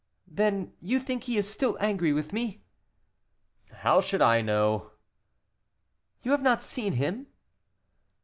[0.27, 2.63] "Then you think he is still angry with me?"
[3.83, 4.93] "How should I know?"
[6.23, 7.27] "You have not seen him?"